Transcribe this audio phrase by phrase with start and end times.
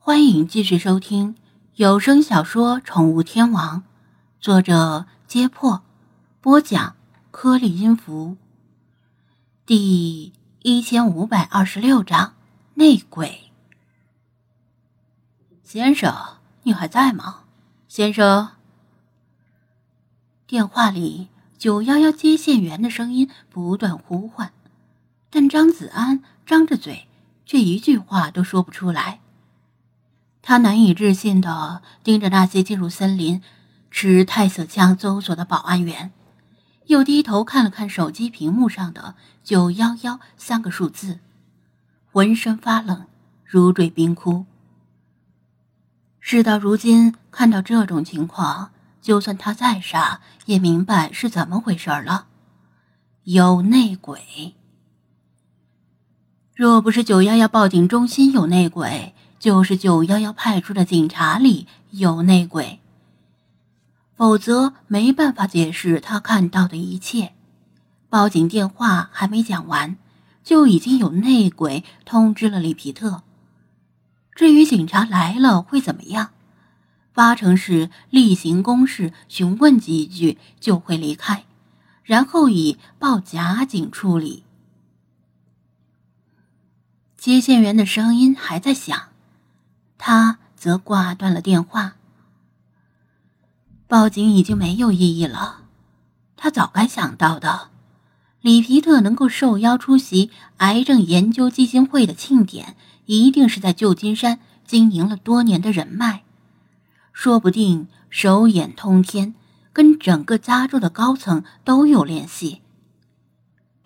[0.00, 1.34] 欢迎继续收听
[1.74, 3.80] 有声小说《宠物天王》，
[4.40, 5.82] 作者：揭破，
[6.40, 6.96] 播讲：
[7.30, 8.36] 颗粒音符。
[9.66, 10.32] 第
[10.62, 12.34] 一千五百二十六章
[12.74, 13.50] 内鬼。
[15.62, 16.14] 先生，
[16.62, 17.40] 你还在吗？
[17.86, 18.50] 先生。
[20.46, 24.52] 电话里九幺幺接线员的声音不断呼唤，
[25.28, 27.08] 但张子安张着嘴，
[27.44, 29.20] 却一句话都说不出来。
[30.48, 33.42] 他难以置信的盯着那些进入森林、
[33.90, 36.10] 持太色枪搜索的保安员，
[36.86, 39.14] 又低头看了看手机屏幕上的
[39.44, 41.18] “九幺幺”三个数字，
[42.10, 43.04] 浑身发冷，
[43.44, 44.46] 如坠冰窟。
[46.18, 48.70] 事到如今，看到这种情况，
[49.02, 52.28] 就算他再傻，也明白是怎么回事了。
[53.24, 54.54] 有内鬼！
[56.54, 62.80] 若不是九幺幺报警中心有内鬼，就是九幺幺派出的警察里有内鬼，
[64.16, 67.34] 否则没办法解释他看到的一切。
[68.08, 69.96] 报警电话还没讲完，
[70.42, 73.22] 就已经有内鬼通知了里皮特。
[74.34, 76.30] 至于警察来了会怎么样，
[77.12, 81.44] 八成是例行公事，询问几句就会离开，
[82.02, 84.42] 然后以报假警处理。
[87.16, 89.08] 接线员的声音还在响。
[89.98, 91.96] 他则挂断了电话。
[93.86, 95.64] 报警已经没有意义了。
[96.36, 97.68] 他早该想到的，
[98.40, 106.22] 里皮特能够受邀出席癌症研究基金会的庆典，一定是在旧金山经营了多年的人脉，
[107.12, 109.34] 说不定手眼通天，
[109.72, 112.60] 跟整个加州的高层都有联系。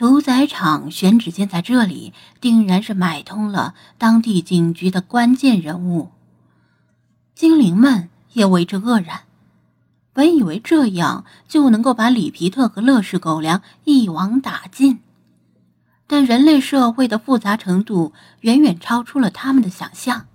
[0.00, 6.08] 屠宰场选址建在这里，定然是买通了当地警局的关键人物。
[7.34, 9.24] 精灵们也为之愕然，
[10.14, 15.00] 本以为这样就能够把里皮特和乐氏狗粮一网打尽，
[16.06, 20.28] 但人类社会的复杂程度远远超出了他们的想象。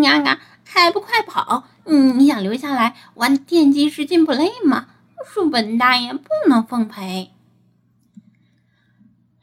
[0.00, 1.64] 娘啊，还不快跑！
[1.84, 4.86] 你想留下来玩电击式进 play 吗？
[5.24, 7.32] 恕本大爷不能奉陪。”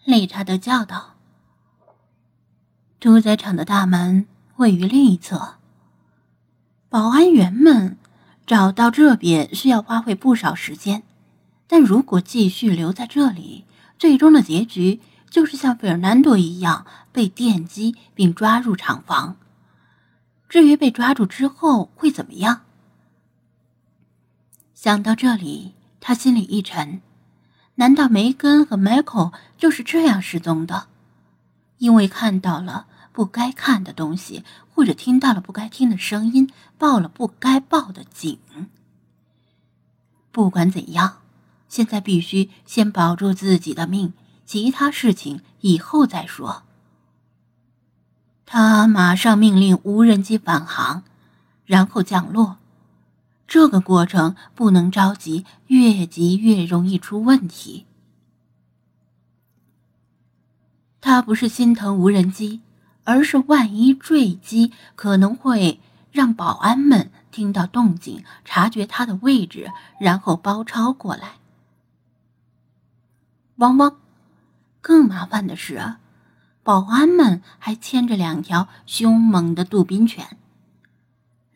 [0.06, 1.16] 理查德叫道。
[3.00, 5.56] 屠宰场的大门位于另一侧。
[6.90, 7.98] 保安员们
[8.46, 11.04] 找到这边需要花费不少时间，
[11.68, 13.66] 但如果继续留在这里，
[13.98, 19.38] 最终的结局就是像费尔南多一样被电击并抓入厂房。
[20.50, 22.62] 至于被抓住之后会怎么样？
[24.82, 27.02] 想到这里，他心里一沉。
[27.76, 30.88] 难道梅根和迈克就是这样失踪的？
[31.80, 38.40] 因为看到了不该看的东西，或者听到了不该听的声音，报了不该报的警。
[40.32, 41.18] 不管怎样，
[41.68, 44.14] 现在必须先保住自己的命，
[44.46, 46.64] 其他事情以后再说。
[48.46, 51.04] 他马上命令无人机返航，
[51.66, 52.56] 然后降落。
[53.50, 57.88] 这个过程不能着急，越急越容易出问题。
[61.02, 62.62] 他不是心疼无人机，
[63.06, 65.80] 而是万一坠机，可能会
[66.12, 71.40] 让保安们听到动静，察觉他的位置，然后包抄过来。
[73.56, 73.98] 汪汪！
[74.80, 75.96] 更麻烦的是，
[76.62, 80.38] 保安们还牵着两条凶猛的杜宾犬。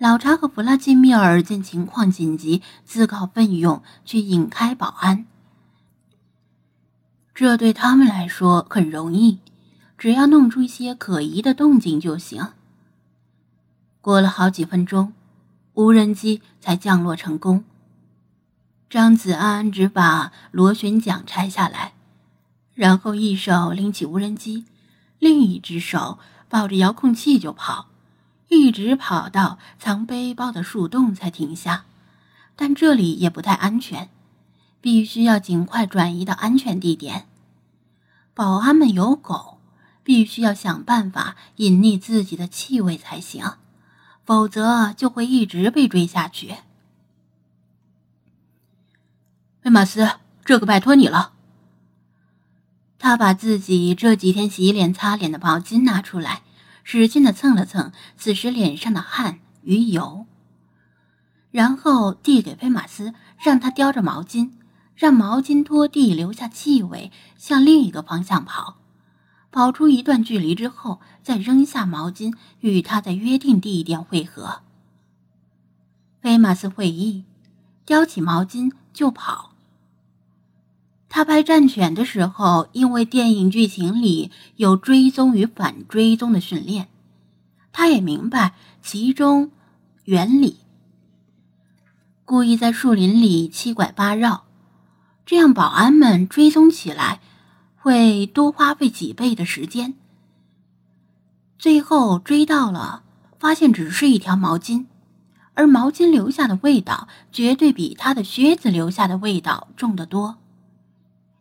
[0.03, 5.25] 老查和弗拉基米尔见情况紧急，自告奋勇去引开保安。
[7.33, 9.39] 这对他们来说很容易，
[9.97, 12.49] 只要弄出一些可疑的动静就行。
[14.01, 15.13] 过了好几分钟，
[15.75, 17.63] 无人机才降落成功。
[18.89, 21.93] 张子安只把螺旋桨拆下来，
[22.73, 24.65] 然后一手拎起无人机，
[25.19, 26.19] 另一只手
[26.49, 27.87] 抱着遥控器就跑。
[28.53, 31.85] 一直跑到藏背包的树洞才停下，
[32.55, 34.09] 但这里也不太安全，
[34.79, 37.27] 必须要尽快转移到安全地点。
[38.35, 39.57] 保安们有狗，
[40.03, 43.57] 必须要想办法隐匿自己的气味才行，
[44.23, 46.55] 否则就会一直被追下去。
[49.63, 50.11] 威马斯，
[50.45, 51.33] 这个拜托你了。
[52.99, 56.42] 他把自己这几天洗脸擦脸的毛巾拿出来。
[56.83, 60.25] 使劲的蹭了蹭此时脸上的汗与油，
[61.49, 64.51] 然后递给菲马斯，让他叼着毛巾，
[64.95, 68.77] 让毛巾拖地留下气味，向另一个方向跑，
[69.49, 74.61] 跑出一段距离之后，再扔下毛巾，与他在约定地点汇合。
[76.21, 77.23] 菲马斯会意，
[77.85, 79.52] 叼起毛巾就跑。
[81.15, 86.87] 他拍战犬的时候，因为电影剧情里有追踪与反追踪的训练，
[87.71, 89.51] 他也明白其中
[90.05, 90.57] 原理。
[92.25, 94.45] 故意在树林里七拐八绕，
[95.23, 97.21] 这样保安们追踪起来
[97.75, 99.93] 会多花费几倍的时间。
[101.59, 103.03] 最后追到了，
[103.37, 104.87] 发现只是一条毛巾，
[105.53, 110.39] 而毛巾留下的味道绝对比他的靴子留下的味道重得多。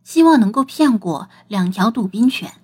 [0.04, 2.54] 希望能够骗过两条杜宾犬。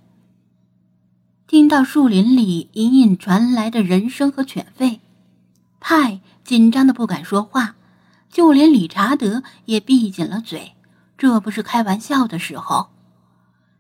[1.47, 5.01] 听到树林里隐隐传来的人声和犬吠，
[5.81, 7.77] 派紧张的不敢说话，
[8.31, 10.73] 就连理查德也闭紧了嘴。
[11.17, 12.91] 这不是开玩笑的时候。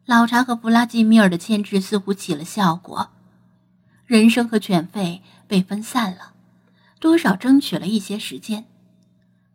[0.07, 3.11] 老查和弗拉基米尔的牵制似乎起了效果，
[4.07, 6.33] 人声和犬吠被分散了，
[6.99, 8.65] 多少争取了一些时间。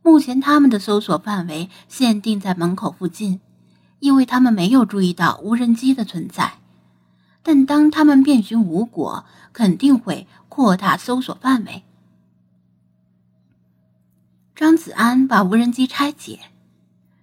[0.04, 3.40] 目前他们的搜索范围限定在门口附近。
[4.04, 6.60] 因为他们没有注意到无人机的存在，
[7.42, 9.24] 但当他们遍寻无果，
[9.54, 11.84] 肯定会扩大搜索范围。
[14.58, 16.42] 张子安把无人机拆解，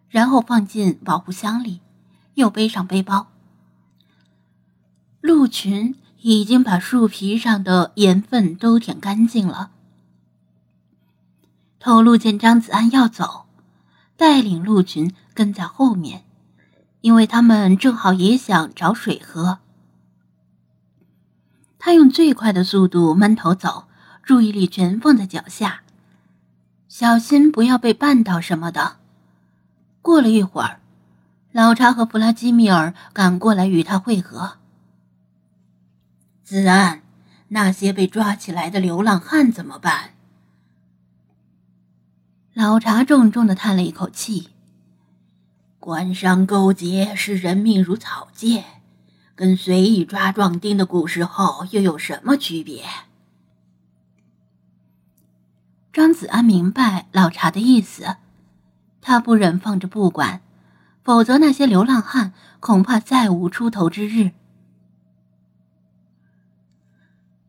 [0.09, 1.83] 然后放进保护箱里，
[2.33, 3.27] 又背上背包。
[5.21, 9.73] 鹿群已经把树皮上的盐分都舔干净了。
[11.79, 13.45] 头鹿见张子安要走，
[14.17, 16.25] 带领鹿群跟在后面。
[17.01, 19.59] 因为他们正好也想找水喝，
[21.79, 23.89] 他用最快的速度闷头走，
[24.23, 25.83] 注意力全放在脚下，
[26.89, 28.97] 小心不要被绊倒什么的。
[30.03, 30.81] 过了一会儿，
[31.53, 34.59] 老查和弗拉基米尔赶过来与他会合。
[36.45, 37.03] 子安，
[37.49, 40.11] 那些被抓起来的流浪汉怎么办？
[42.53, 44.51] 老查重重的叹了一口气。
[45.81, 48.63] 官商勾结，视人命如草芥，
[49.35, 52.85] 跟随意抓壮丁的古时候又有什么区别？
[55.91, 58.17] 张子安明白老查的意思，
[59.01, 60.43] 他不忍放着不管，
[61.03, 64.33] 否则那些流浪汉恐怕再无出头之日。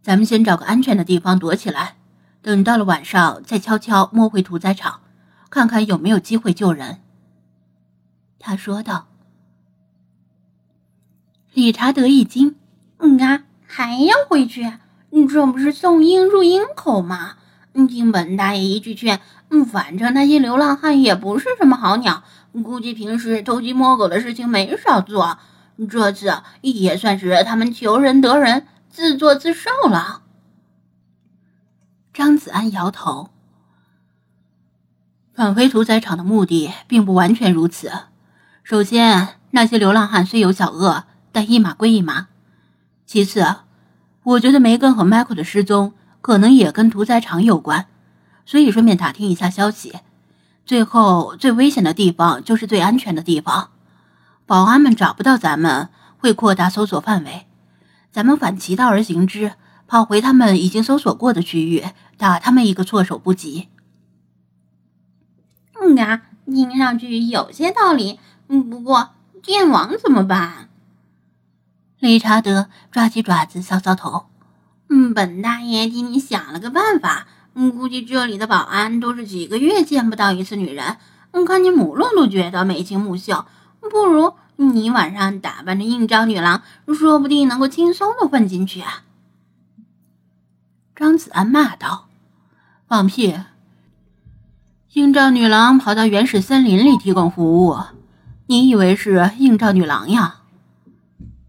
[0.02, 1.98] 咱们先找个安全的地方躲起来，
[2.42, 5.02] 等到了晚上再悄悄摸回屠宰场，
[5.50, 7.02] 看看有没有机会救人。
[8.42, 9.08] 他说道
[11.54, 12.56] ：“理查德一惊，
[12.98, 14.74] 嗯啊，还要回去？
[15.30, 17.36] 这不是送鹰入鹰口吗？
[17.88, 22.24] 听本大爷一句劝，嗯，反正那些流浪汉也不是什么好鸟，
[22.64, 25.38] 估计平时偷鸡摸狗的事情没少做，
[25.90, 30.24] 这次也算是他们求人得人，自作自受了。”
[32.14, 33.30] 张子安摇头
[35.34, 37.92] ：“返回屠宰场的目的并不完全如此。”
[38.64, 42.28] 首先，那些流浪汉虽有小恶，但一码归一码。
[43.06, 43.56] 其次，
[44.24, 47.88] 我觉得梅根和迈克的失踪可能也跟屠宰场有关，
[48.46, 49.96] 所以顺便打听一下消息。
[50.66, 53.72] 最后，最危险的地方就是最安全的地方。
[54.46, 57.48] 保安们找不到咱们，会扩大搜索范围。
[58.12, 59.54] 咱们反其道而行之，
[59.88, 61.84] 跑回他们已经搜索过的区域，
[62.16, 63.70] 打他们一个措手不及。
[65.82, 68.20] 嗯啊，听上去有些道理。
[68.54, 70.68] 嗯，不过电网怎么办？
[72.00, 74.26] 理查德抓起爪子搔搔头。
[74.90, 77.28] 嗯，本大爷替你想了个办法。
[77.54, 80.98] 嗯，估计这里的保安都是几个月见不到一次女人。
[81.32, 83.46] 嗯，看你母鹿都觉得眉清目秀，
[83.80, 86.62] 不如你晚上打扮成应召女郎，
[86.94, 89.04] 说不定能够轻松的混进去啊！
[90.94, 92.10] 张子安骂道
[92.86, 93.40] ：“放屁！
[94.92, 97.78] 应召女郎跑到原始森林里提供服务。”
[98.52, 100.42] 你以为是应召女郎呀？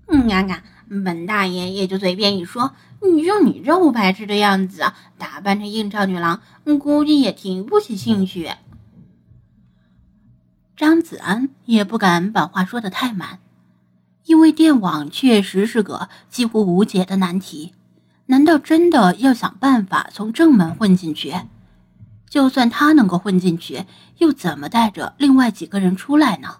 [0.06, 0.62] 嗯，看看
[1.04, 2.74] 本大爷也就随便一说。
[3.00, 4.84] 你就你这不排斥的样子，
[5.18, 6.40] 打扮成应召女郎，
[6.78, 8.52] 估计也提不起兴趣。
[10.76, 13.40] 张子安也不敢把话说的太满，
[14.26, 17.72] 因为电网确实是个几乎无解的难题。
[18.26, 21.34] 难道真的要想办法从正门混进去？
[22.30, 23.86] 就算他能够混进去，
[24.18, 26.58] 又怎么带着另外几个人出来呢？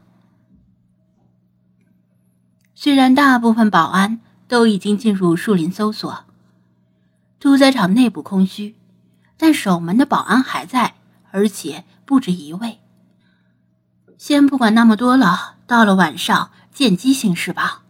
[2.75, 6.25] 虽然大部分保安都已经进入树林搜索，
[7.39, 8.77] 屠宰场内部空虚，
[9.37, 10.95] 但守门的保安还在，
[11.31, 12.79] 而且不止一位。
[14.17, 17.82] 先不管那么多了，到了晚上见机行事吧。